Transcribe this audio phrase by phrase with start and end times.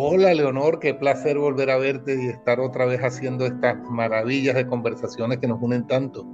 [0.00, 4.64] Hola Leonor, qué placer volver a verte y estar otra vez haciendo estas maravillas de
[4.64, 6.24] conversaciones que nos unen tanto.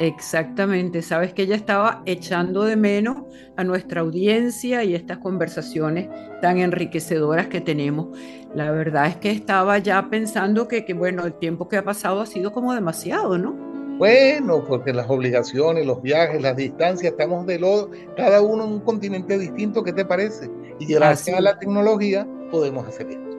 [0.00, 3.22] Exactamente, sabes que ella estaba echando de menos
[3.56, 6.10] a nuestra audiencia y estas conversaciones
[6.42, 8.08] tan enriquecedoras que tenemos.
[8.54, 12.20] La verdad es que estaba ya pensando que, que, bueno, el tiempo que ha pasado
[12.20, 13.54] ha sido como demasiado, ¿no?
[13.96, 18.80] Bueno, porque las obligaciones, los viajes, las distancias, estamos de lo, cada uno en un
[18.80, 20.50] continente distinto, ¿qué te parece?
[20.80, 23.36] Y gracias a la tecnología podemos hacer esto.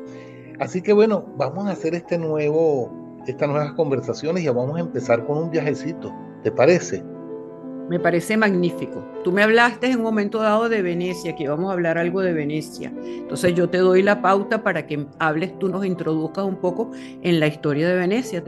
[0.60, 2.92] Así que bueno, vamos a hacer este nuevo,
[3.26, 6.14] estas nuevas conversaciones y vamos a empezar con un viajecito.
[6.44, 7.02] ¿Te parece?
[7.88, 9.06] Me parece magnífico.
[9.24, 12.34] Tú me hablaste en un momento dado de Venecia, que íbamos a hablar algo de
[12.34, 12.92] Venecia.
[13.06, 16.92] Entonces yo te doy la pauta para que hables, tú nos introduzcas un poco
[17.22, 18.44] en la historia de Venecia.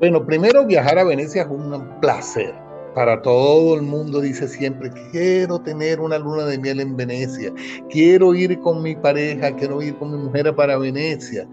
[0.00, 2.52] Bueno, primero viajar a Venecia es un placer
[2.94, 7.52] para todo el mundo dice siempre, quiero tener una luna de miel en Venecia,
[7.90, 11.46] quiero ir con mi pareja, quiero ir con mi mujer para Venecia.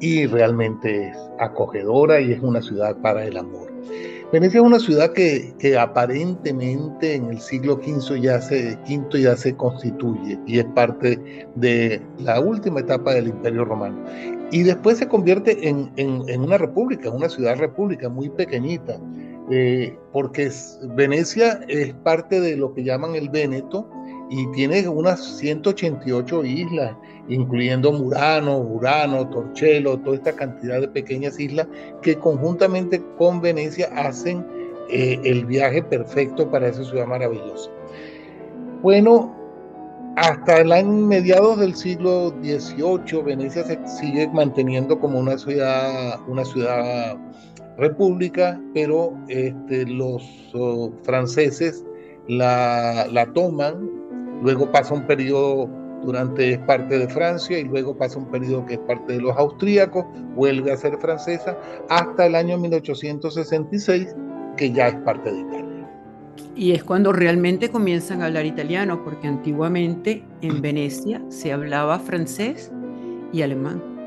[0.00, 3.68] Y realmente es acogedora y es una ciudad para el amor.
[4.32, 8.78] Venecia es una ciudad que, aparentemente en el siglo V ya, se,
[9.14, 14.04] ya se constituye y es parte de la última etapa del Imperio Romano.
[14.52, 19.00] Y después se convierte en, en una república, una ciudad república muy pequeñita,
[19.50, 20.50] eh, porque
[20.94, 23.88] Venecia es parte de lo que llaman el Véneto
[24.30, 26.94] y tiene unas 188 islas,
[27.28, 31.66] incluyendo Murano, Urano, Torcello, toda esta cantidad de pequeñas islas
[32.02, 34.46] que conjuntamente con Venecia hacen
[34.90, 37.70] eh, el viaje perfecto para esa ciudad maravillosa.
[38.82, 39.34] Bueno,
[40.16, 46.44] hasta el año mediados del siglo XVIII, Venecia se sigue manteniendo como una ciudad, una
[46.44, 47.16] ciudad
[47.78, 50.22] república, pero este, los
[50.54, 51.84] oh, franceses
[52.28, 53.90] la, la, toman,
[54.42, 55.68] luego pasa un periodo
[56.04, 59.36] durante es parte de Francia y luego pasa un periodo que es parte de los
[59.36, 61.56] austríacos, vuelve a ser francesa
[61.88, 64.14] hasta el año 1866
[64.56, 65.78] que ya es parte de Italia.
[66.54, 72.72] Y es cuando realmente comienzan a hablar italiano, porque antiguamente en Venecia se hablaba francés
[73.32, 73.97] y alemán.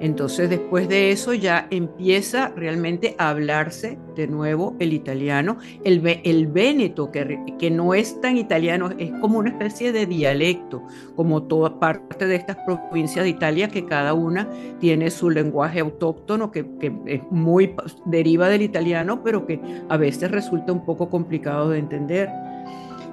[0.00, 6.46] Entonces después de eso ya empieza realmente a hablarse de nuevo el italiano, el, el
[6.46, 10.82] véneto, que, que no es tan italiano, es como una especie de dialecto,
[11.16, 16.50] como toda parte de estas provincias de Italia, que cada una tiene su lenguaje autóctono,
[16.50, 17.74] que, que es muy
[18.06, 22.30] deriva del italiano, pero que a veces resulta un poco complicado de entender.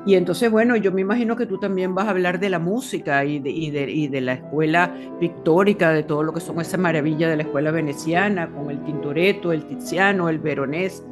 [0.07, 3.25] Y entonces, bueno, yo me imagino que tú también vas a hablar de la música
[3.25, 6.77] y de, y de, y de la escuela pictórica, de todo lo que son esa
[6.77, 11.03] maravilla de la escuela veneciana, con el Tintoretto, el Tiziano, el Veronés.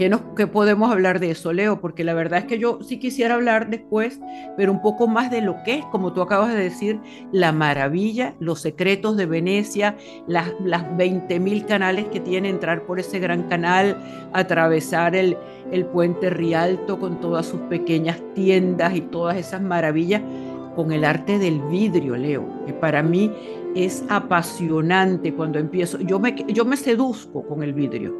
[0.00, 1.78] ¿Qué, nos, ¿Qué podemos hablar de eso, Leo?
[1.78, 4.18] Porque la verdad es que yo sí quisiera hablar después,
[4.56, 6.98] pero un poco más de lo que es, como tú acabas de decir,
[7.32, 13.18] la maravilla, los secretos de Venecia, las, las 20.000 canales que tiene entrar por ese
[13.18, 13.94] gran canal,
[14.32, 15.36] atravesar el,
[15.70, 20.22] el puente Rialto con todas sus pequeñas tiendas y todas esas maravillas,
[20.76, 23.30] con el arte del vidrio, Leo, que para mí
[23.74, 28.14] es apasionante cuando empiezo, yo me, yo me seduzco con el vidrio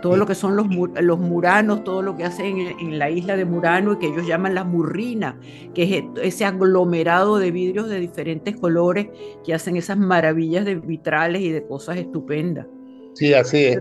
[0.00, 0.66] todo lo que son los,
[1.00, 4.54] los muranos, todo lo que hacen en, la isla de Murano y que ellos llaman
[4.54, 5.38] la murrina,
[5.74, 9.08] que es ese aglomerado de vidrios de diferentes colores
[9.44, 12.66] que hacen esas maravillas de vitrales y de cosas estupendas.
[13.14, 13.78] Sí, así es.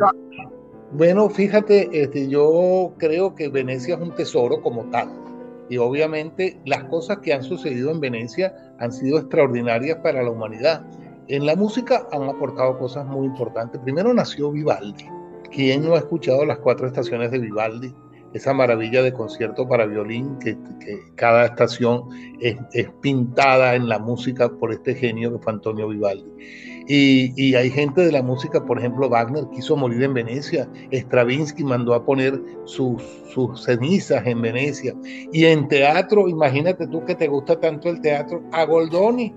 [0.94, 5.10] bueno, fíjate, este, yo creo que Venecia es un tesoro como tal.
[5.70, 10.86] Y obviamente las cosas que han sucedido en Venecia han sido extraordinarias para la humanidad.
[11.28, 13.82] En la música han aportado cosas muy importantes.
[13.82, 15.06] Primero nació Vivaldi
[15.56, 17.94] ¿Quién no ha escuchado las cuatro estaciones de Vivaldi?
[18.34, 20.58] Esa maravilla de concierto para violín, que,
[21.16, 22.10] cada estación
[22.42, 22.58] es,
[23.02, 26.30] pintada en la música por este genio que fue Antonio Vivaldi.
[26.90, 31.94] Y, hay gente de la música, por ejemplo, Wagner quiso morir en Venecia, Stravinsky mandó
[31.94, 33.02] a poner sus,
[33.34, 34.94] sus cenizas en Venecia.
[35.32, 39.34] Y en teatro, imagínate tú que te gusta tanto el teatro, a Goldoni,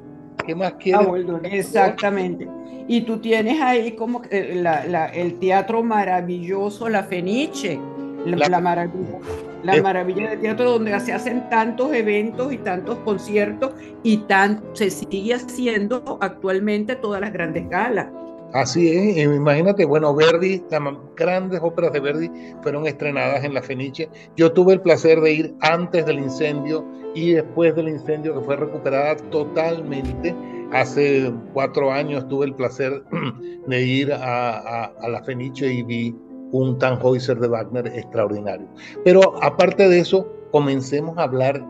[0.48, 1.02] ¿qué más quieres?
[1.02, 2.48] A Goldoni, exactamente.
[2.88, 7.78] Y tú tienes ahí como el teatro maravilloso, la Fenice,
[8.24, 9.18] la, maravilla,
[9.62, 13.72] la maravilla del teatro donde se hacen tantos eventos y tantos conciertos
[14.02, 18.06] y tan, se sigue haciendo actualmente todas las grandes galas.
[18.52, 20.82] Así es, imagínate, bueno, Verdi, las
[21.16, 22.30] grandes óperas de Verdi
[22.62, 24.08] fueron estrenadas en la Fenice.
[24.36, 26.84] Yo tuve el placer de ir antes del incendio
[27.14, 30.34] y después del incendio que fue recuperada totalmente
[30.72, 33.02] Hace cuatro años tuve el placer
[33.66, 36.14] de ir a, la Fenice y vi
[36.52, 38.68] un Tannhäuser de Wagner extraordinario.
[39.04, 41.64] Pero aparte de eso, comencemos a hablar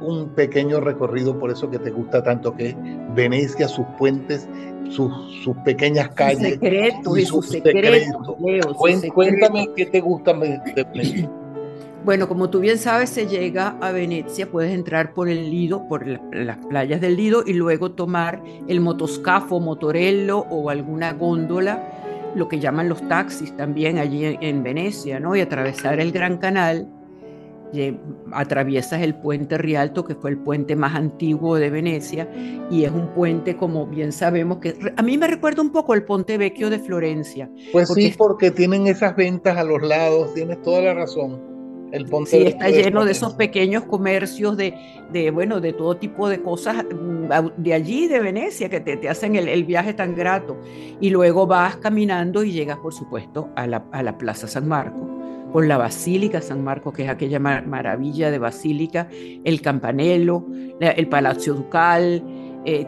[0.00, 2.76] un pequeño recorrido por eso que te gusta tanto, que es
[3.14, 4.48] Venecia, sus puentes,
[4.90, 5.12] sus,
[5.42, 6.54] sus pequeñas calles.
[6.54, 8.36] Sus secretos y, sus, secretos.
[9.14, 11.30] Cuéntame qué te gusta de Venecia.
[12.06, 16.06] Bueno, como tú bien sabes, se llega a Venecia, puedes entrar por el Lido, por
[16.06, 21.82] las playas del Lido y luego tomar el motoscafo, motorello o alguna góndola,
[22.36, 25.34] lo que llaman los taxis también allí en, Venecia, ¿no?
[25.34, 26.86] Y atravesar el Gran Canal.
[28.32, 32.28] Atraviesas el puente Rialto, que fue el puente más antiguo de Venecia,
[32.70, 36.04] y es un puente, como bien sabemos, que a mí me recuerda un poco el
[36.04, 37.50] Ponte Vecchio de Florencia.
[37.72, 41.56] Pues sí, porque tienen esas ventas a los lados, tienes toda la razón.
[41.92, 44.74] El sí, está lleno de esos pequeños comercios de,
[45.12, 49.08] de, bueno, de todo tipo de cosas mm, de allí, de Venecia, que te, te
[49.08, 50.56] hacen el, el, viaje tan grato.
[51.00, 55.15] Y luego vas caminando y llegas, por supuesto, a la, a la Plaza San Marco,
[55.56, 60.44] con la Basílica San Marco, que es aquella maravilla de basílica, el campanelo,
[60.80, 62.22] el Palacio Ducal.
[62.66, 62.86] Eh,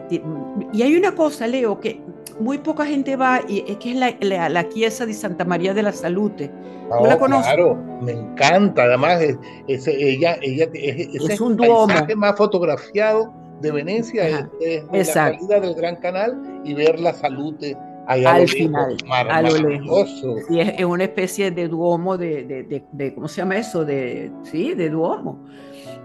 [0.71, 1.99] y hay una cosa, Leo, que
[2.39, 5.73] muy poca gente va y es que es la, la, la Chiesa de Santa María
[5.73, 6.51] de la Salute.
[6.95, 7.51] ¿Tú la oh, conoces?
[7.51, 8.83] Claro, me encanta.
[8.83, 9.19] Además,
[9.67, 11.87] es, ella, ella es, es un duomo.
[11.87, 17.75] paisaje más fotografiado de Venecia, es, la salida del Gran Canal y ver la Salute
[18.09, 20.25] allá al final, a lo lejos.
[20.47, 23.85] Sí, es, una especie de duomo de, de, de, de, ¿cómo se llama eso?
[23.85, 25.45] De, sí, de duomo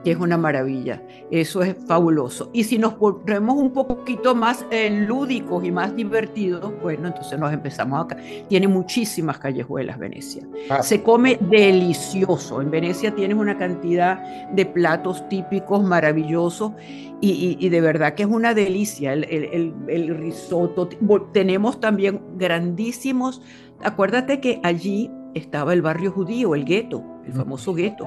[0.05, 1.03] que es una maravilla.
[1.31, 2.51] Eso es fabuloso.
[2.53, 7.53] Y si nos ponemos un poquito más eh, lúdicos y más divertidos, bueno, entonces nos
[7.53, 8.19] empezamos acá.
[8.49, 10.47] Tiene muchísimas callejuelas Venecia.
[10.69, 10.83] Ah.
[10.83, 12.61] Se come delicioso.
[12.61, 16.73] En Venecia tienes una cantidad de platos típicos maravillosos
[17.21, 20.91] y, de verdad que es una delicia el, el, el risotto.
[21.33, 23.41] Tenemos también grandísimos.
[23.83, 28.07] Acuérdate que allí estaba el barrio judío, el gueto, el famoso gueto,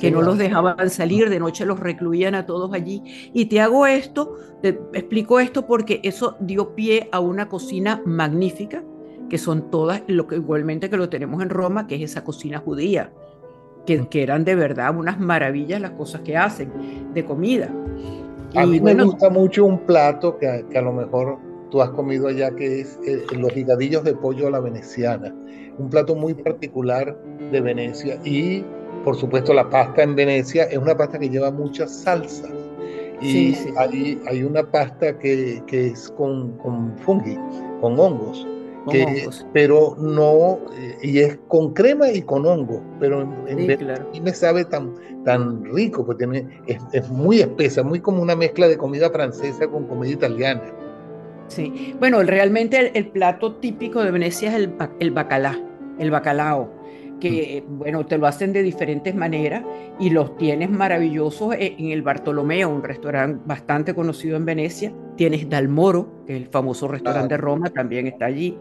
[0.00, 3.02] que no los dejaban salir, de noche los recluían a todos allí.
[3.32, 8.82] Y te hago esto, te explico esto porque eso dio pie a una cocina magnífica,
[9.28, 12.58] que son todas, lo que igualmente que lo tenemos en Roma, que es esa cocina
[12.58, 13.12] judía,
[13.84, 17.70] que, que eran de verdad unas maravillas las cosas que hacen de comida.
[18.54, 22.28] A mí me gusta mucho un plato que, que a lo mejor tú has comido
[22.28, 25.34] allá, que es eh, los higadillos de pollo a la veneciana
[25.78, 27.16] un plato muy particular
[27.50, 28.18] de Venecia.
[28.24, 28.64] Y
[29.04, 32.50] por supuesto la pasta en Venecia es una pasta que lleva muchas salsas.
[33.20, 37.36] Y Hay, hay, una pasta que, que es con, con, fungi,
[37.80, 38.46] con hongos,
[38.92, 44.32] que, pero no, eh, y es con crema y con hongo, pero en, Venecia me
[44.32, 44.94] sabe tan,
[45.24, 49.66] tan rico, porque tiene, es, es, muy espesa, muy como una mezcla de comida francesa
[49.66, 50.72] con comida italiana.
[51.48, 55.58] Sí, bueno, realmente el, plato típico de Venecia es el, el bacalá
[55.98, 56.70] el bacalao,
[57.20, 59.64] que bueno, te lo hacen de diferentes maneras
[59.98, 64.92] y los tienes maravillosos e, en el Bartolomeo, un restaurante bastante conocido en Venecia.
[65.16, 68.56] Tienes Dalmoro, que es el famoso restaurante de Roma, también está allí.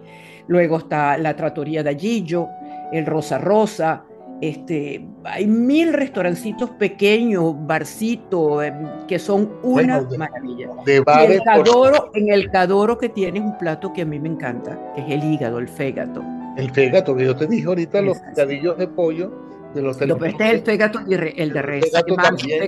[0.47, 2.47] Luego está la Trattoria de Gillo,
[2.91, 4.05] el Rosa Rosa.
[4.41, 10.69] Este, hay mil restaurancitos pequeños, barcitos, em, que son una maravilla.
[10.85, 14.79] De el Cadoro, En el Cadoro que tienes un plato que a mí me encanta,
[14.93, 16.21] que es el hígado, el fégato
[16.57, 19.31] el fegato que yo te dije ahorita, los picadillos de pollo
[19.75, 21.93] de los Lo, este es el fegato y el de res.
[21.93, 22.63] El también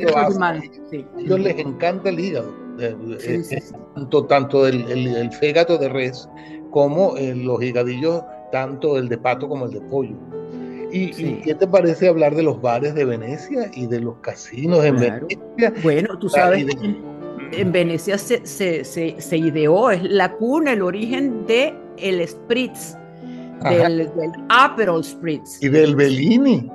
[1.18, 2.96] ellos les encanta el hígado, eh,
[3.96, 6.30] tanto, tanto el, el, fegato de res
[6.70, 8.22] como eh, los higadillos,
[8.52, 10.16] tanto el de pato como el de pollo.
[10.92, 14.96] ¿Y, qué te parece hablar de los bares de Venecia y de los casinos en
[14.96, 15.74] Venecia?
[15.84, 16.66] Bueno, tú sabes,
[17.52, 22.96] en Venecia se, se, se, se, ideó, es la cuna, el origen de el spritz,
[23.64, 25.62] del, del Spritz.
[25.62, 26.70] Y del Bellini.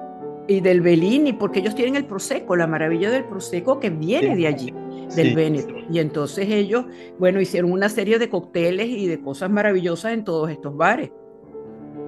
[0.47, 4.47] Y del Bellini, porque ellos tienen el Prosecco, la maravilla del Prosecco que viene de
[4.47, 4.75] allí,
[5.17, 5.75] del Veneto.
[5.91, 6.85] Y entonces ellos,
[7.19, 11.11] bueno, hicieron una serie de cócteles y de cosas maravillosas en todos estos bares.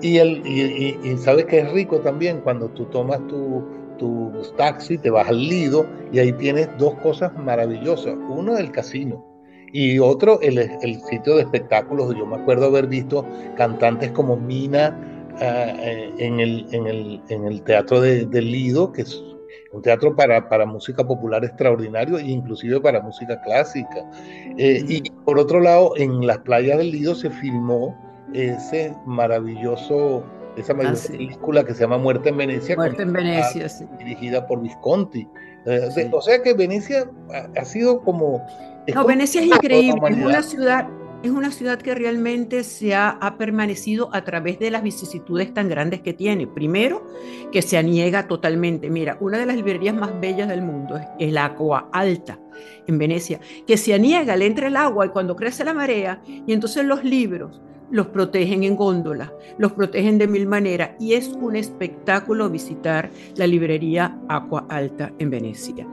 [0.02, 3.64] Y, el, y, sabes que es rico también cuando tú tomas tu,
[3.98, 8.14] tu taxi, te vas al Lido y ahí tienes dos cosas maravillosas.
[8.28, 9.24] Uno, el casino
[9.72, 12.14] y otro, el, el, sitio de espectáculos.
[12.16, 13.26] Yo me acuerdo haber visto
[13.56, 14.98] cantantes como Mina
[15.40, 19.22] ah, eh, en, el, en, el, en, el, Teatro de, Lido, que es
[19.72, 24.10] un teatro para, para, música popular extraordinario e inclusive para música clásica.
[24.56, 30.24] Eh, y por otro lado, en las playas del Lido se filmó ese maravilloso
[30.56, 32.76] esa ah, película que se llama Muerte en Venecia.
[32.76, 33.68] Muerte en Venecia,
[33.98, 35.28] Dirigida por Visconti.
[35.66, 37.10] Eh, o sea que Venecia
[37.56, 38.40] ha, sido como
[38.94, 40.88] no, Venecia es increíble, es una ciudad
[41.22, 45.68] es una ciudad que realmente se ha, ha, permanecido a través de las vicisitudes tan
[45.68, 46.46] grandes que tiene.
[46.46, 47.04] Primero,
[47.50, 48.90] que se aniega totalmente.
[48.90, 52.38] Mira, una de las librerías más bellas del mundo es el Aqua Alta
[52.86, 56.52] en Venecia, que se aniega, le entra el agua y cuando crece la marea, y
[56.52, 61.56] entonces los libros los protegen en góndola, los protegen de mil maneras y es un
[61.56, 65.86] espectáculo visitar la librería Aqua Alta en Venecia.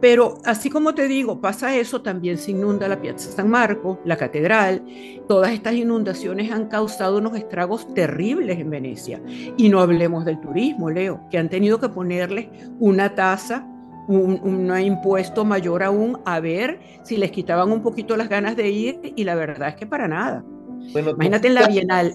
[0.00, 4.16] Pero así como te digo, pasa eso, también se inunda la Piazza San Marco, la
[4.16, 4.84] catedral.
[5.26, 9.20] Todas estas inundaciones han causado unos estragos terribles en Venecia.
[9.56, 13.66] Y no hablemos del turismo, Leo, que han tenido que ponerle una tasa,
[14.06, 19.00] un impuesto mayor aún, a ver si les quitaban un poquito las ganas de ir.
[19.16, 20.44] Y la verdad es que para nada.
[20.94, 22.14] Imagínate en la Bienal,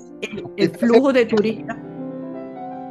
[0.57, 1.77] el, flujo de turistas.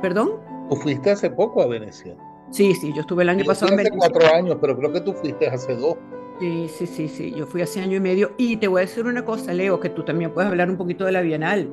[0.00, 0.32] ¿Perdón?
[0.68, 2.16] ¿Tú fuiste hace poco a Venecia?
[2.50, 5.12] Sí, sí, yo estuve el año pasado en Hace cuatro años, pero creo que tú
[5.12, 5.96] fuiste hace dos.
[6.38, 8.32] Sí, sí, sí, sí, yo fui hace año y medio.
[8.36, 11.04] Y te voy a decir una cosa, Leo, que tú también puedes hablar un poquito
[11.04, 11.70] de la Bienal.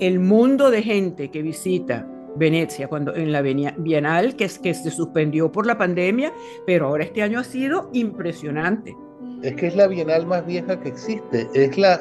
[0.00, 5.52] El mundo de gente que visita Venecia, cuando en la Bienal, que, que se suspendió
[5.52, 6.32] por la pandemia,
[6.66, 8.96] pero ahora este año ha sido impresionante
[9.44, 11.46] es que es la bienal más vieja que existe.
[11.54, 12.00] Es la,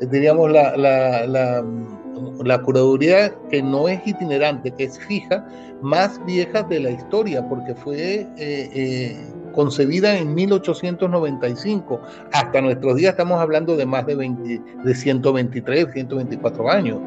[0.00, 5.44] diríamos, la, la, la, curaduría que no es itinerante, que es fija,
[5.82, 9.16] más vieja de la historia, porque fue eh, eh,
[9.54, 12.00] concebida en 1895.
[12.32, 17.00] Hasta nuestros días estamos hablando de más de, 20, de 123, 124 años.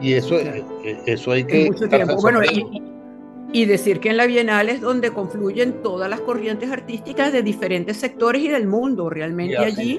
[0.00, 0.64] Y eso, eh,
[1.06, 1.66] eso hay que...
[1.66, 2.16] Mucho tiempo.
[2.20, 2.95] Bueno, y
[3.64, 8.42] decir que en la Bienal es donde confluyen todas las corrientes artísticas de diferentes sectores
[8.42, 9.08] y del mundo.
[9.08, 9.98] Realmente allí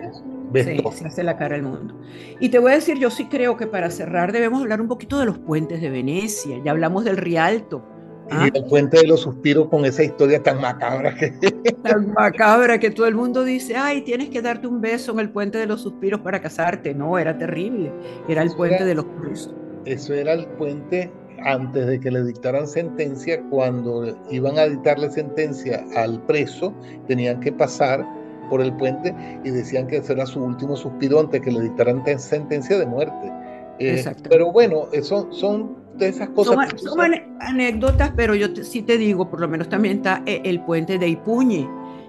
[0.53, 1.95] se, hace la cara al mundo.
[2.39, 5.19] Y te voy a decir, yo sí creo que para cerrar debemos hablar un poquito
[5.19, 6.61] de los puentes de Venecia.
[6.63, 7.83] Ya hablamos del Rialto.
[8.29, 8.49] Y ¿ah?
[8.53, 11.31] el puente de los suspiros con esa historia tan macabra que...
[11.83, 15.29] Tan macabra que todo el mundo dice, ay, tienes que darte un beso en el
[15.29, 16.93] puente de los suspiros para casarte.
[16.93, 17.91] No, era terrible.
[18.27, 19.55] Era el puente de los suspiros.
[19.85, 21.09] Eso era el puente
[21.43, 26.73] antes de que le dictaran sentencia, cuando iban a dictarle sentencia al preso,
[27.07, 28.05] tenían que pasar
[28.49, 29.13] por el puente
[29.43, 33.31] y decían que ese era su último suspiro antes que le dictaran sentencia de muerte.
[33.79, 36.55] Eh, pero bueno, eso son de esas cosas.
[36.77, 36.99] Son,
[37.39, 41.09] anécdotas, pero yo sí te digo, por lo menos también está eh, el puente de
[41.09, 41.67] Ipuñi,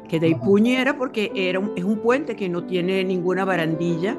[0.08, 4.16] que de Ipuñi era porque era es un puente que no tiene ninguna barandilla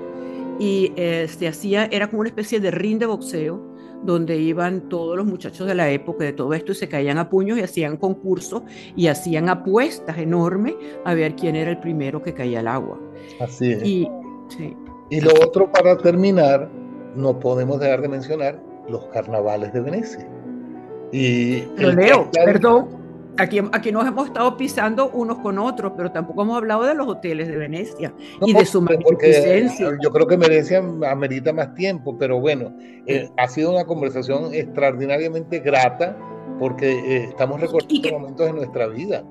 [0.60, 3.69] y eh, se hacía, era como una especie de ring de boxeo
[4.04, 7.30] donde iban todos los muchachos de la época de todo esto y se caían a
[7.30, 8.64] puños y hacían concursos
[8.96, 10.76] y hacían apuestas enormes
[11.06, 13.00] a ver quién era el primero que caía al agua.
[13.40, 13.84] Así es.
[13.84, 14.08] Y,
[15.10, 16.70] y lo otro para terminar,
[17.16, 20.28] no podemos dejar de mencionar los carnavales de Venecia.
[21.12, 22.99] Y Pero Leo, perdón,
[23.40, 27.08] Aquí, aquí nos hemos estado pisando unos con otros, pero tampoco hemos hablado de los
[27.08, 28.14] hoteles de Venecia
[28.46, 29.98] y de su magnificencia.
[30.04, 32.76] Yo creo que Venecia amerita más tiempo, pero bueno,
[33.08, 36.18] eh, ha sido una conversación extraordinariamente grata
[36.60, 39.24] porque eh, estamos recordando momentos de nuestra vida.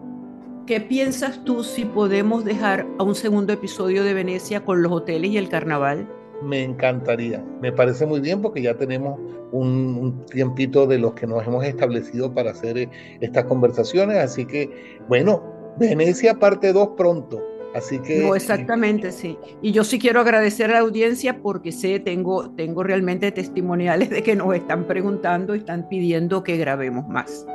[0.67, 5.31] ¿Qué piensas tú si podemos dejar a un segundo episodio de Venecia con los hoteles
[5.31, 6.09] y el carnaval?
[6.43, 7.45] Me encantaría.
[7.61, 9.19] Me parece muy bien porque ya tenemos
[9.53, 12.89] un, tiempito de los que nos hemos establecido para hacer eh,
[13.21, 14.19] estas conversaciones.
[14.19, 14.71] Así que,
[15.09, 15.43] bueno,
[15.79, 17.43] Venecia parte 2 pronto.
[17.75, 18.21] Así que...
[18.21, 19.39] No, exactamente, sí.
[19.61, 24.23] Y yo sí quiero agradecer a la audiencia porque sé, tengo, tengo realmente testimoniales de
[24.23, 27.47] que nos están preguntando están pidiendo que grabemos más.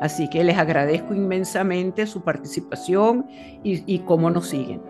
[0.00, 3.26] Así que les agradezco inmensamente su participación
[3.62, 4.89] y cómo nos siguen.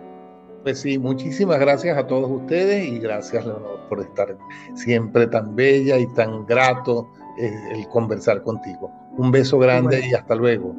[0.63, 4.37] Pues sí, muchísimas gracias a todos ustedes y gracias Leonor por estar
[4.75, 8.91] siempre tan bella y tan grato eh, el conversar contigo.
[9.17, 10.75] Un beso grande y hasta luego.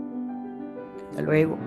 [1.11, 1.59] Hasta luego.